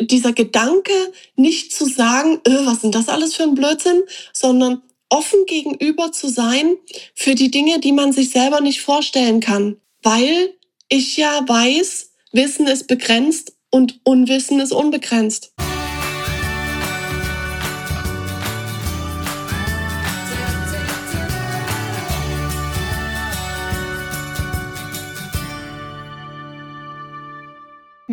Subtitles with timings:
[0.00, 0.92] dieser Gedanke,
[1.36, 6.28] nicht zu sagen, äh, was sind das alles für ein Blödsinn, sondern offen gegenüber zu
[6.28, 6.76] sein
[7.14, 9.76] für die Dinge, die man sich selber nicht vorstellen kann.
[10.02, 10.54] Weil
[10.88, 15.52] ich ja weiß, Wissen ist begrenzt und Unwissen ist unbegrenzt.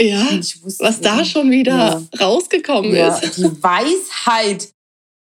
[0.00, 0.26] Ja,
[0.78, 2.24] was da schon wieder ja.
[2.24, 3.36] rausgekommen ja, ist.
[3.36, 4.72] Die Weisheit.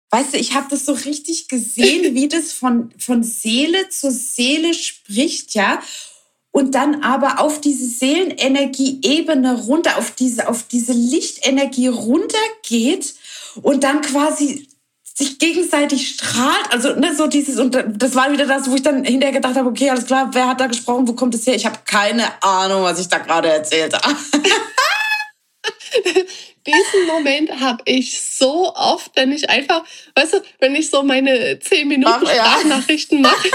[0.09, 4.73] Weißt du, ich habe das so richtig gesehen, wie das von, von Seele zu Seele
[4.73, 5.81] spricht, ja.
[6.51, 13.15] Und dann aber auf diese Seelenenergie-Ebene runter, auf diese, auf diese Lichtenergie runtergeht
[13.61, 14.66] und dann quasi
[15.17, 16.71] sich gegenseitig strahlt.
[16.71, 19.67] Also ne, so dieses, und das war wieder das, wo ich dann hinterher gedacht habe,
[19.67, 21.55] okay, alles klar, wer hat da gesprochen, wo kommt es her?
[21.55, 24.15] Ich habe keine Ahnung, was ich da gerade erzählt habe.
[26.67, 29.83] Diesen Moment habe ich so oft, wenn ich einfach,
[30.15, 33.29] weißt du, wenn ich so meine 10 Minuten Mach, Sprachnachrichten ja.
[33.29, 33.49] mache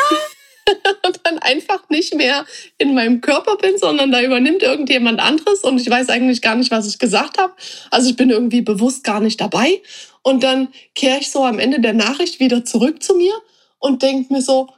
[1.07, 2.45] und dann einfach nicht mehr
[2.79, 6.73] in meinem Körper bin, sondern da übernimmt irgendjemand anderes und ich weiß eigentlich gar nicht,
[6.73, 7.53] was ich gesagt habe.
[7.91, 9.81] Also ich bin irgendwie bewusst gar nicht dabei
[10.23, 13.35] und dann kehre ich so am Ende der Nachricht wieder zurück zu mir
[13.79, 14.69] und denke mir so,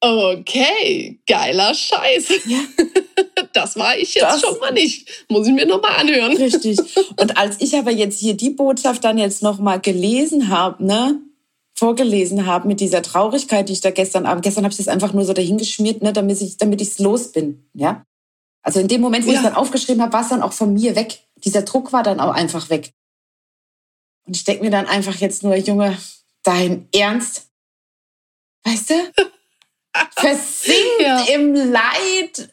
[0.00, 2.28] okay, geiler Scheiß.
[2.46, 2.58] Ja.
[3.52, 5.08] Das war ich jetzt das, schon mal nicht.
[5.28, 6.36] Muss ich mir nochmal anhören.
[6.36, 6.78] Richtig.
[7.20, 11.20] Und als ich aber jetzt hier die Botschaft dann jetzt nochmal gelesen habe, ne,
[11.74, 15.12] vorgelesen habe mit dieser Traurigkeit, die ich da gestern Abend, gestern habe ich das einfach
[15.12, 18.04] nur so dahingeschmiert, ne, damit ich damit ich's los bin, ja.
[18.62, 19.38] Also in dem Moment, wo ja.
[19.38, 21.20] ich dann aufgeschrieben habe, war es dann auch von mir weg.
[21.36, 22.92] Dieser Druck war dann auch einfach weg.
[24.28, 25.96] Und ich denke mir dann einfach jetzt nur, Junge,
[26.42, 27.48] dein Ernst?
[28.62, 28.94] Weißt du?
[30.16, 31.24] Versinkt ja.
[31.34, 32.50] im Leid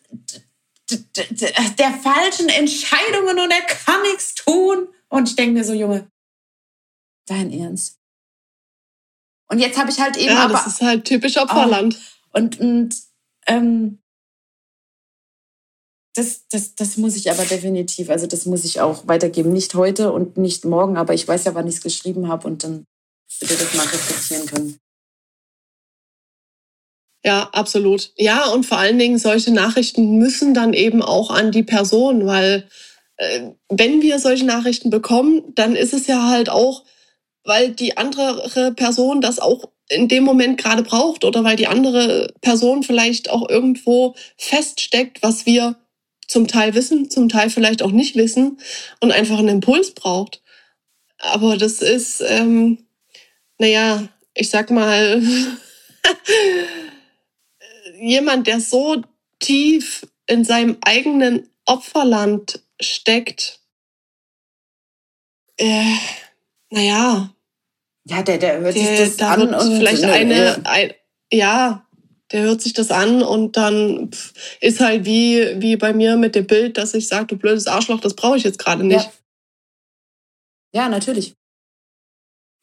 [1.78, 4.88] der falschen Entscheidungen und er kann nichts tun.
[5.10, 6.10] Und ich denke mir so, Junge,
[7.26, 8.00] dein Ernst.
[9.50, 10.34] Und jetzt habe ich halt eben.
[10.34, 12.00] Ja, aber, das ist halt typisch Opferland.
[12.32, 12.96] Oh, und und
[13.48, 14.02] ähm,
[16.16, 19.52] das, das, das muss ich aber definitiv, also das muss ich auch weitergeben.
[19.52, 22.64] Nicht heute und nicht morgen, aber ich weiß ja, wann ich es geschrieben habe und
[22.64, 22.86] dann
[23.40, 24.80] bitte das mal reflektieren können.
[27.26, 28.14] Ja, absolut.
[28.18, 32.70] Ja, und vor allen Dingen, solche Nachrichten müssen dann eben auch an die Person, weil
[33.18, 36.86] äh, wenn wir solche Nachrichten bekommen, dann ist es ja halt auch,
[37.44, 42.34] weil die andere Person das auch in dem Moment gerade braucht oder weil die andere
[42.42, 45.76] Person vielleicht auch irgendwo feststeckt, was wir
[46.28, 48.60] zum Teil wissen, zum Teil vielleicht auch nicht wissen
[49.00, 50.42] und einfach einen Impuls braucht.
[51.18, 52.86] Aber das ist, ähm,
[53.58, 55.22] naja, ich sag mal,
[58.00, 59.02] jemand, der so
[59.40, 63.60] tief in seinem eigenen Opferland steckt,
[65.58, 65.96] äh,
[66.70, 67.32] naja.
[68.08, 70.94] Ja, der, der hört der, sich das da an und vielleicht eine, ein,
[71.32, 71.85] ja,
[72.32, 74.10] der hört sich das an und dann
[74.60, 78.00] ist halt wie, wie bei mir mit dem Bild, dass ich sage, du blödes Arschloch,
[78.00, 79.10] das brauche ich jetzt gerade nicht.
[80.74, 80.84] Ja.
[80.84, 81.36] ja, natürlich.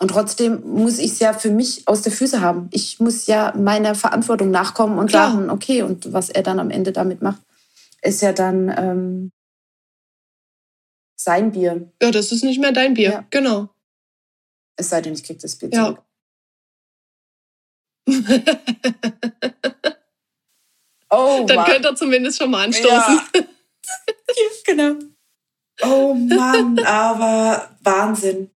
[0.01, 2.69] Und trotzdem muss ich es ja für mich aus der Füße haben.
[2.73, 5.31] Ich muss ja meiner Verantwortung nachkommen und Klar.
[5.31, 7.41] sagen, okay, und was er dann am Ende damit macht,
[8.03, 9.33] ist ja dann ähm,
[11.17, 11.89] sein Bier.
[12.03, 13.25] Ja, das ist nicht mehr dein Bier, ja.
[13.31, 13.69] genau.
[14.77, 16.03] Es sei denn, ich kriege das Bier zurück.
[21.15, 21.67] Oh, Dann Mann.
[21.67, 23.21] könnt ihr zumindest schon mal anstoßen.
[24.35, 24.45] Ja.
[24.65, 24.95] genau.
[25.83, 28.51] Oh Mann, aber Wahnsinn.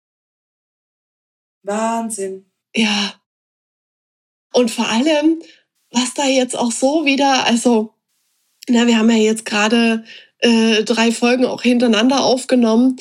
[1.65, 2.47] Wahnsinn.
[2.77, 3.15] Ja.
[4.53, 5.43] Und vor allem,
[5.91, 7.95] was da jetzt auch so wieder, also,
[8.69, 10.05] na, wir haben ja jetzt gerade
[10.39, 13.01] äh, drei Folgen auch hintereinander aufgenommen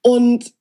[0.00, 0.54] und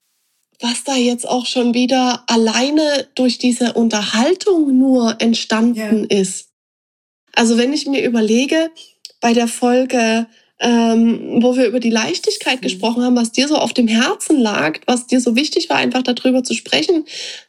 [0.63, 6.19] was da jetzt auch schon wieder alleine durch diese Unterhaltung nur entstanden ja.
[6.19, 6.51] ist.
[7.33, 8.71] Also wenn ich mir überlege,
[9.19, 10.25] bei der Folge,
[10.59, 12.63] ähm, wo wir über die Leichtigkeit mhm.
[12.63, 16.03] gesprochen haben, was dir so auf dem Herzen lag, was dir so wichtig war, einfach
[16.03, 17.05] darüber zu sprechen,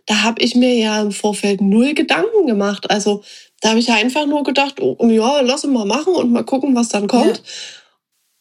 [0.06, 2.90] da habe ich mir ja im Vorfeld null Gedanken gemacht.
[2.90, 3.22] Also
[3.60, 6.44] da habe ich ja einfach nur gedacht, oh, ja, lass uns mal machen und mal
[6.44, 7.36] gucken, was dann kommt.
[7.36, 7.42] Ja.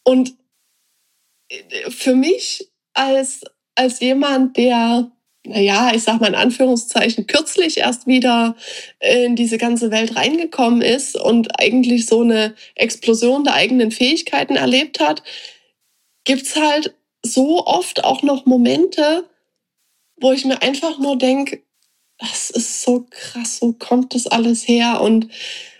[0.04, 0.34] Und
[1.50, 3.42] äh, für mich als,
[3.75, 5.12] als jemand, der,
[5.46, 8.56] naja, ich sag mal in Anführungszeichen, kürzlich erst wieder
[9.00, 15.00] in diese ganze Welt reingekommen ist und eigentlich so eine Explosion der eigenen Fähigkeiten erlebt
[15.00, 15.24] hat,
[16.24, 19.28] gibt's halt so oft auch noch Momente,
[20.18, 21.64] wo ich mir einfach nur denke,
[22.18, 25.02] das ist so krass, wo kommt das alles her?
[25.02, 25.28] Und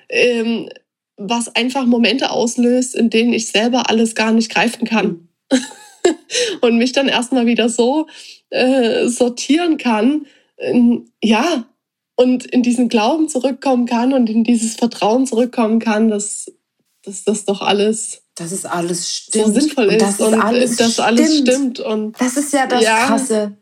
[0.10, 0.69] ähm,
[1.18, 5.30] was einfach Momente auslöst, in denen ich selber alles gar nicht greifen kann.
[6.62, 8.08] Und mich dann erstmal wieder so
[8.50, 10.26] äh, sortieren kann,
[10.58, 11.66] in, ja,
[12.16, 16.52] und in diesen Glauben zurückkommen kann und in dieses Vertrauen zurückkommen kann, dass,
[17.02, 19.46] dass das doch alles dass es alles stimmt.
[19.46, 19.94] So sinnvoll ist.
[19.94, 21.08] Und dass, und alles, dass stimmt.
[21.08, 21.80] alles stimmt.
[21.80, 23.06] Und das ist ja das ja.
[23.06, 23.58] Krasse.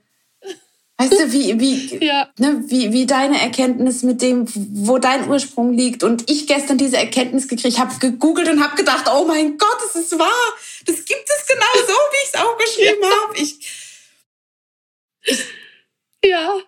[1.01, 2.29] Weißt du, wie, wie, ja.
[2.37, 6.97] ne, wie, wie deine Erkenntnis mit dem, wo dein Ursprung liegt und ich gestern diese
[6.97, 10.55] Erkenntnis gekriegt habe, gegoogelt und habe gedacht, oh mein Gott, es ist wahr.
[10.85, 13.09] Das gibt es genau so, wie ich es auch geschrieben ja.
[13.09, 13.37] habe.
[13.37, 13.59] Ich,
[15.23, 16.59] ich, ja.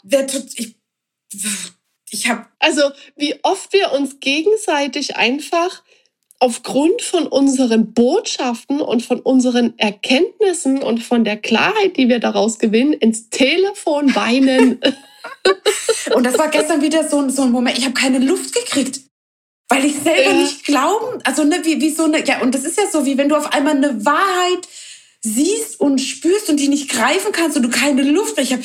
[0.55, 0.75] Ich,
[2.09, 2.47] ich habe.
[2.57, 5.83] Also, wie oft wir uns gegenseitig einfach
[6.43, 12.59] aufgrund von unseren Botschaften und von unseren Erkenntnissen und von der Klarheit, die wir daraus
[12.59, 14.77] gewinnen, ins Telefon weinen.
[16.13, 18.99] und das war gestern wieder so, so ein Moment, ich habe keine Luft gekriegt.
[19.69, 20.33] Weil ich selber ja.
[20.33, 23.17] nicht glauben, also ne, wie, wie so eine, ja, und das ist ja so, wie
[23.17, 24.67] wenn du auf einmal eine Wahrheit
[25.21, 28.43] siehst und spürst und die nicht greifen kannst und du keine Luft mehr.
[28.43, 28.59] Ich hab,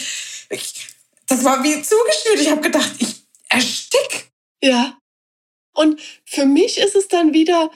[0.51, 0.89] ich,
[1.29, 2.41] das war wie zugeschnürt.
[2.41, 4.33] Ich habe gedacht, ich erstick.
[4.61, 4.99] Ja.
[5.79, 7.71] Und für mich ist es dann wieder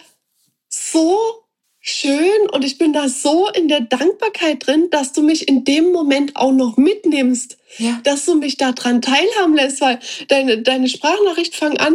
[0.69, 1.44] so
[1.78, 5.93] schön und ich bin da so in der Dankbarkeit drin, dass du mich in dem
[5.93, 8.00] Moment auch noch mitnimmst, ja.
[8.02, 11.94] dass du mich daran teilhaben lässt, weil deine, deine Sprachnachricht fang an.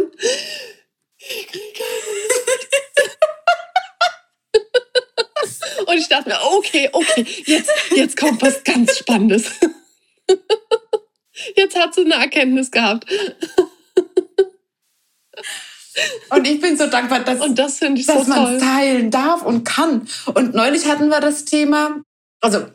[5.86, 9.44] und ich dachte mir, okay, okay, jetzt, jetzt kommt was ganz Spannendes.
[11.54, 13.06] Jetzt hat sie eine Erkenntnis gehabt.
[16.30, 20.06] Und ich bin so dankbar, dass, und das dass so man teilen darf und kann.
[20.34, 22.00] Und neulich hatten wir das Thema,
[22.40, 22.66] also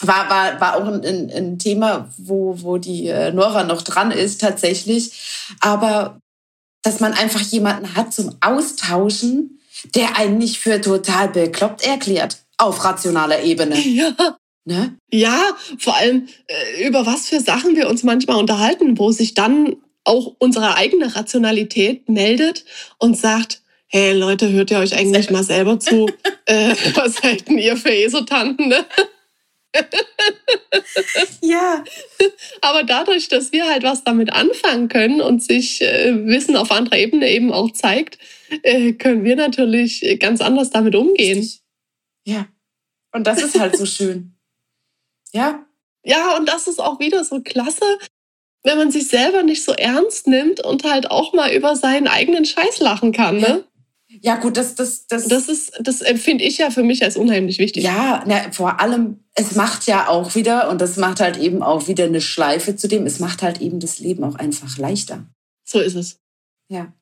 [0.00, 4.40] war, war, war auch ein, ein Thema, wo, wo die äh, Nora noch dran ist
[4.40, 5.12] tatsächlich.
[5.60, 6.18] Aber
[6.82, 9.60] dass man einfach jemanden hat zum Austauschen,
[9.94, 12.38] der einen nicht für total bekloppt erklärt.
[12.58, 13.76] Auf rationaler Ebene.
[13.84, 14.14] Ja.
[14.66, 14.96] Ne?
[15.12, 15.42] Ja,
[15.78, 20.36] vor allem äh, über was für Sachen wir uns manchmal unterhalten, wo sich dann auch
[20.38, 22.64] unsere eigene Rationalität meldet
[22.98, 26.06] und sagt, hey Leute, hört ihr euch eigentlich mal selber zu?
[26.46, 28.84] äh, was seid denn ihr für Esotanten, ne?
[31.40, 31.82] ja.
[32.60, 36.98] Aber dadurch, dass wir halt was damit anfangen können und sich äh, Wissen auf anderer
[36.98, 38.18] Ebene eben auch zeigt,
[38.62, 41.48] äh, können wir natürlich ganz anders damit umgehen.
[42.24, 42.46] Ja.
[43.12, 44.34] Und das ist halt so schön.
[45.32, 45.66] Ja.
[46.04, 47.98] Ja, und das ist auch wieder so klasse,
[48.64, 52.44] wenn man sich selber nicht so ernst nimmt und halt auch mal über seinen eigenen
[52.44, 53.64] Scheiß lachen kann, ne?
[54.22, 55.26] Ja, gut, das, das, das.
[55.26, 57.82] Das ist, das empfinde ich ja für mich als unheimlich wichtig.
[57.82, 61.88] Ja, na, vor allem, es macht ja auch wieder, und das macht halt eben auch
[61.88, 65.26] wieder eine Schleife zu dem, es macht halt eben das Leben auch einfach leichter.
[65.64, 66.20] So ist es.
[66.68, 66.92] Ja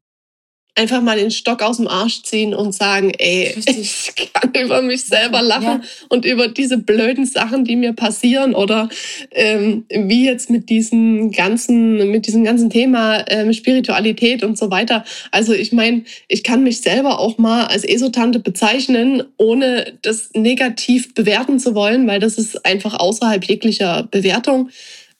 [0.75, 4.15] einfach mal den Stock aus dem Arsch ziehen und sagen, ey, Richtig.
[4.17, 5.81] ich kann über mich selber lachen ja.
[6.09, 8.89] und über diese blöden Sachen, die mir passieren oder
[9.33, 15.05] ähm, wie jetzt mit diesem ganzen, mit diesem ganzen Thema ähm, Spiritualität und so weiter.
[15.31, 21.13] Also ich meine, ich kann mich selber auch mal als Esotante bezeichnen, ohne das negativ
[21.15, 24.70] bewerten zu wollen, weil das ist einfach außerhalb jeglicher Bewertung.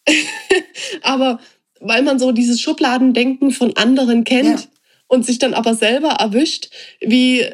[1.03, 1.41] Aber
[1.81, 4.67] weil man so dieses Schubladendenken von anderen kennt, ja
[5.13, 7.47] und sich dann aber selber erwischt, wie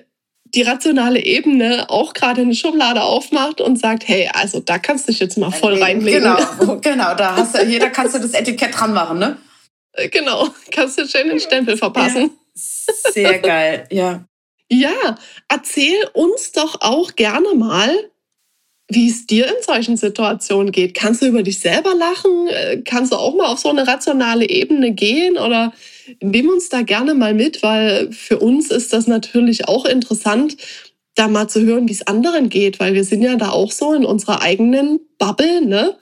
[0.45, 5.13] die rationale Ebene auch gerade eine Schublade aufmacht und sagt, hey, also da kannst du
[5.13, 6.23] dich jetzt mal voll äh, reinlegen.
[6.23, 9.39] Genau, genau, da hast du, jeder kannst du das Etikett dran machen, ne?
[9.93, 12.31] Äh, genau, kannst du schön den Stempel verpassen.
[12.55, 13.13] Ja.
[13.13, 14.25] Sehr geil, ja.
[14.71, 17.91] Ja, erzähl uns doch auch gerne mal,
[18.91, 20.95] wie es dir in solchen Situationen geht.
[20.95, 22.49] Kannst du über dich selber lachen?
[22.49, 25.73] Äh, kannst du auch mal auf so eine rationale Ebene gehen oder
[26.21, 30.57] nimm uns da gerne mal mit, weil für uns ist das natürlich auch interessant,
[31.15, 33.93] da mal zu hören, wie es anderen geht, weil wir sind ja da auch so
[33.93, 35.97] in unserer eigenen Bubble, ne?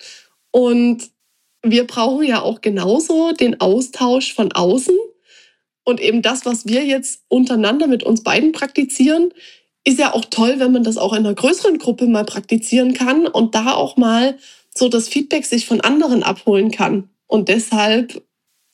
[0.50, 1.10] Und
[1.62, 4.96] wir brauchen ja auch genauso den Austausch von außen.
[5.84, 9.30] Und eben das, was wir jetzt untereinander mit uns beiden praktizieren,
[9.86, 13.26] ist ja auch toll, wenn man das auch in einer größeren Gruppe mal praktizieren kann
[13.26, 14.36] und da auch mal
[14.74, 17.08] so das Feedback sich von anderen abholen kann.
[17.28, 18.22] Und deshalb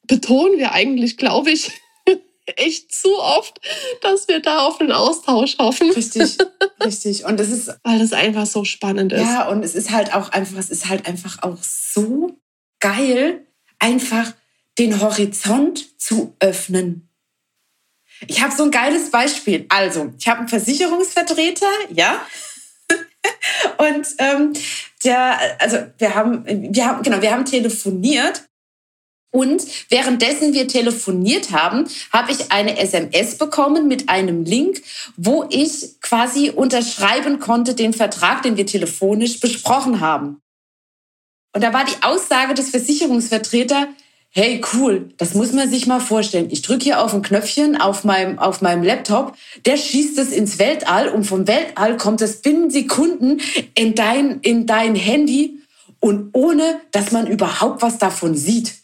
[0.07, 1.71] betonen wir eigentlich, glaube ich,
[2.57, 3.61] echt zu oft,
[4.00, 5.90] dass wir da auf einen Austausch hoffen.
[5.90, 6.38] Richtig,
[6.85, 7.26] richtig.
[7.26, 7.71] Und es ist.
[7.85, 9.21] Weil das einfach so spannend ist.
[9.21, 12.38] Ja, und es ist halt auch einfach, es ist halt einfach auch so
[12.81, 13.47] geil,
[13.78, 14.33] einfach
[14.78, 17.12] den Horizont zu öffnen.
[18.26, 19.66] Ich habe so ein geiles Beispiel.
[19.68, 22.20] Also, ich habe einen Versicherungsvertreter, ja.
[23.78, 24.52] und ähm,
[25.04, 28.48] der, also wir haben, wir haben, genau, wir haben telefoniert
[29.32, 34.82] und währenddessen wir telefoniert haben, habe ich eine SMS bekommen mit einem Link,
[35.16, 40.42] wo ich quasi unterschreiben konnte den Vertrag, den wir telefonisch besprochen haben.
[41.54, 43.86] Und da war die Aussage des Versicherungsvertreters,
[44.34, 46.48] hey cool, das muss man sich mal vorstellen.
[46.50, 49.36] Ich drücke hier auf ein Knöpfchen auf meinem, auf meinem Laptop,
[49.66, 53.40] der schießt es ins Weltall und vom Weltall kommt es binnen Sekunden
[53.74, 55.60] in dein, in dein Handy
[56.00, 58.74] und ohne, dass man überhaupt was davon sieht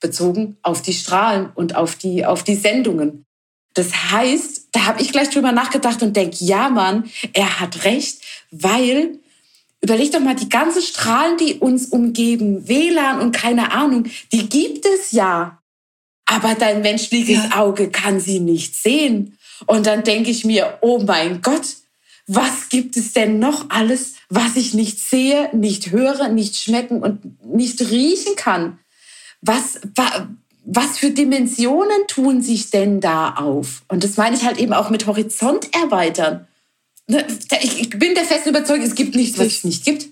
[0.00, 3.24] bezogen auf die Strahlen und auf die, auf die Sendungen.
[3.74, 8.22] Das heißt, da habe ich gleich drüber nachgedacht und denke, ja, Mann, er hat recht,
[8.50, 9.18] weil
[9.80, 14.86] überleg doch mal, die ganzen Strahlen, die uns umgeben, WLAN und keine Ahnung, die gibt
[14.86, 15.60] es ja.
[16.26, 17.60] Aber dein menschliches ja.
[17.60, 19.38] Auge kann sie nicht sehen.
[19.66, 21.76] Und dann denke ich mir, oh mein Gott,
[22.26, 27.46] was gibt es denn noch alles, was ich nicht sehe, nicht höre, nicht schmecken und
[27.54, 28.78] nicht riechen kann?
[29.40, 29.80] was,
[30.64, 33.82] was für Dimensionen tun sich denn da auf?
[33.88, 36.47] Und das meine ich halt eben auch mit Horizont erweitern.
[37.10, 37.26] Ne,
[37.62, 40.08] ich bin der festen Überzeugung, es gibt nichts, was es nicht gibt.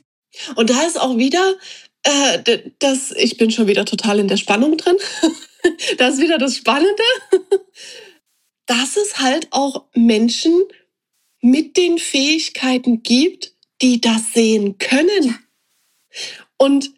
[0.54, 1.56] Und da ist auch wieder,
[2.02, 4.96] äh, das, ich bin schon wieder total in der Spannung drin.
[5.98, 7.02] das ist wieder das Spannende,
[8.66, 10.62] dass es halt auch Menschen
[11.42, 15.38] mit den Fähigkeiten gibt, die das sehen können.
[16.56, 16.92] Und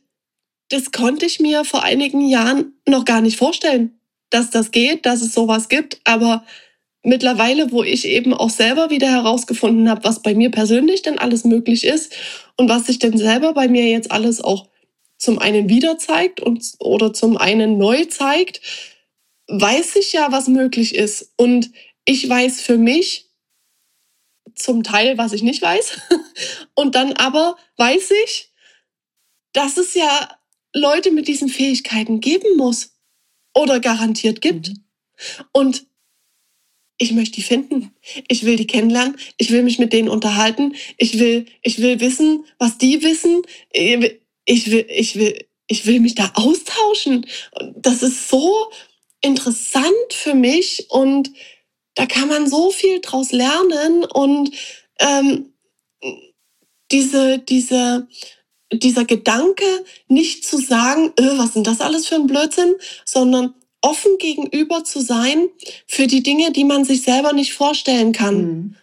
[0.69, 3.99] das konnte ich mir vor einigen Jahren noch gar nicht vorstellen,
[4.31, 6.01] dass das geht, dass es sowas gibt.
[6.05, 6.45] Aber
[7.09, 11.45] mittlerweile, wo ich eben auch selber wieder herausgefunden habe, was bei mir persönlich denn alles
[11.45, 12.15] möglich ist
[12.57, 14.69] und was sich denn selber bei mir jetzt alles auch
[15.17, 18.61] zum einen wieder zeigt und, oder zum einen neu zeigt,
[19.49, 21.33] weiß ich ja, was möglich ist.
[21.37, 21.73] Und
[22.05, 23.31] ich weiß für mich
[24.55, 26.01] zum Teil, was ich nicht weiß.
[26.75, 28.53] Und dann aber weiß ich,
[29.53, 30.39] dass es ja
[30.75, 32.97] Leute mit diesen Fähigkeiten geben muss
[33.55, 34.69] oder garantiert gibt.
[34.69, 34.85] Mhm.
[35.53, 35.87] Und
[36.99, 37.95] ich möchte die finden.
[38.27, 39.17] Ich will die kennenlernen.
[39.37, 40.75] Ich will mich mit denen unterhalten.
[40.97, 43.43] Ich will, ich will wissen, was die wissen.
[43.73, 44.01] Ich
[44.71, 47.27] will, ich will, ich will mich da austauschen.
[47.77, 48.71] Das ist so
[49.21, 51.31] interessant für mich und
[51.95, 54.51] da kann man so viel draus lernen und
[55.01, 55.53] ähm,
[56.91, 58.09] diese, diese
[58.73, 59.65] dieser Gedanke,
[60.09, 62.75] nicht zu sagen, äh, was sind das alles für ein Blödsinn,
[63.05, 65.49] sondern offen gegenüber zu sein
[65.87, 68.37] für die Dinge, die man sich selber nicht vorstellen kann.
[68.37, 68.77] Mhm.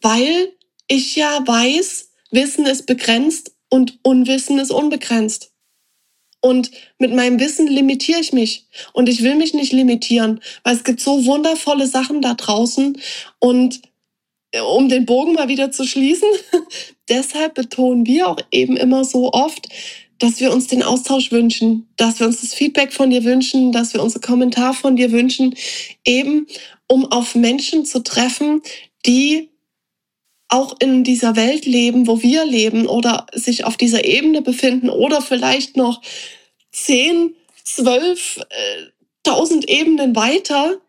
[0.00, 0.52] Weil
[0.88, 5.52] ich ja weiß, Wissen ist begrenzt und Unwissen ist unbegrenzt.
[6.40, 8.66] Und mit meinem Wissen limitiere ich mich.
[8.92, 13.00] Und ich will mich nicht limitieren, weil es gibt so wundervolle Sachen da draußen.
[13.38, 13.80] Und
[14.60, 16.28] um den Bogen mal wieder zu schließen,
[17.08, 19.68] deshalb betonen wir auch eben immer so oft,
[20.22, 23.92] dass wir uns den Austausch wünschen, dass wir uns das Feedback von dir wünschen, dass
[23.92, 25.54] wir unsere Kommentar von dir wünschen,
[26.04, 26.46] eben
[26.86, 28.62] um auf Menschen zu treffen,
[29.04, 29.50] die
[30.48, 35.22] auch in dieser Welt leben, wo wir leben oder sich auf dieser Ebene befinden oder
[35.22, 36.02] vielleicht noch
[36.70, 38.82] zehn, zwölf, äh,
[39.24, 40.80] tausend Ebenen weiter,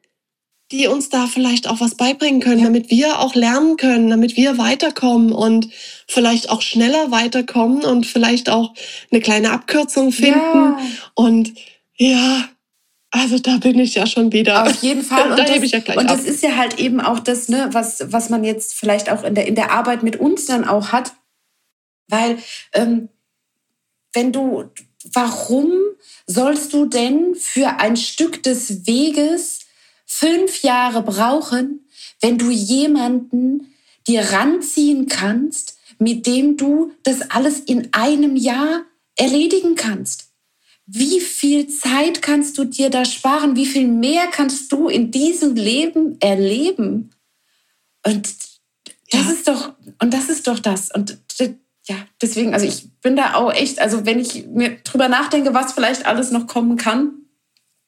[0.72, 2.66] die uns da vielleicht auch was beibringen können, ja.
[2.66, 5.70] damit wir auch lernen können, damit wir weiterkommen und
[6.14, 8.74] vielleicht auch schneller weiterkommen und vielleicht auch
[9.12, 10.40] eine kleine Abkürzung finden.
[10.40, 10.80] Ja.
[11.16, 11.54] Und
[11.96, 12.50] ja,
[13.12, 14.64] also da bin ich ja schon wieder.
[14.64, 15.32] Auf jeden Fall.
[15.32, 17.70] Und, da das, ich ja gleich und das ist ja halt eben auch das, ne,
[17.72, 20.92] was, was man jetzt vielleicht auch in der, in der Arbeit mit uns dann auch
[20.92, 21.14] hat.
[22.08, 22.38] Weil,
[22.74, 23.10] ähm,
[24.14, 24.66] wenn du,
[25.14, 25.72] warum
[26.28, 29.60] sollst du denn für ein Stück des Weges
[30.06, 31.88] fünf Jahre brauchen,
[32.22, 33.74] wenn du jemanden
[34.08, 38.84] dir ranziehen kannst, mit dem du das alles in einem Jahr
[39.16, 40.30] erledigen kannst.
[40.86, 43.56] Wie viel Zeit kannst du dir da sparen?
[43.56, 47.12] Wie viel mehr kannst du in diesem Leben erleben?
[48.06, 48.30] Und
[49.12, 49.32] das ja.
[49.32, 50.92] ist doch, und das ist doch das.
[50.92, 51.18] Und
[51.88, 55.74] ja, deswegen, also ich bin da auch echt, also wenn ich mir drüber nachdenke, was
[55.74, 57.14] vielleicht alles noch kommen kann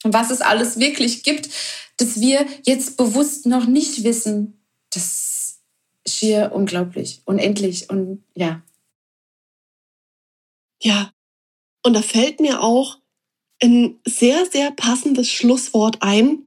[0.03, 1.49] und was es alles wirklich gibt,
[1.97, 5.24] dass wir jetzt bewusst noch nicht wissen, das
[6.07, 8.61] schier unglaublich, unendlich und ja.
[10.81, 11.11] Ja,
[11.83, 12.97] und da fällt mir auch
[13.61, 16.45] ein sehr, sehr passendes Schlusswort ein.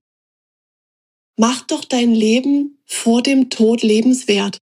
[1.36, 4.58] mach doch dein Leben vor dem Tod lebenswert.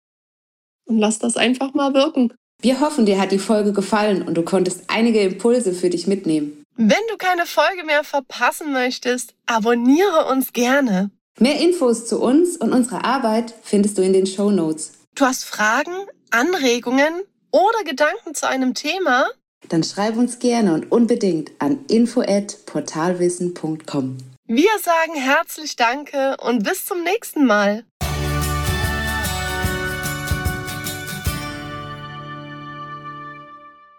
[0.85, 2.33] Und lass das einfach mal wirken.
[2.61, 6.63] Wir hoffen, dir hat die Folge gefallen und du konntest einige Impulse für dich mitnehmen.
[6.75, 11.11] Wenn du keine Folge mehr verpassen möchtest, abonniere uns gerne.
[11.39, 14.91] Mehr Infos zu uns und unserer Arbeit findest du in den Show Notes.
[15.15, 15.95] Du hast Fragen,
[16.29, 19.25] Anregungen oder Gedanken zu einem Thema?
[19.69, 24.17] Dann schreib uns gerne und unbedingt an info@portalwissen.com.
[24.45, 27.85] Wir sagen herzlich Danke und bis zum nächsten Mal.